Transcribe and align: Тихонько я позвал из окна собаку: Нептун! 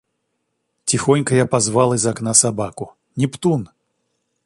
Тихонько 0.83 1.35
я 1.35 1.45
позвал 1.45 1.93
из 1.93 2.07
окна 2.07 2.33
собаку: 2.33 2.95
Нептун! 3.15 3.69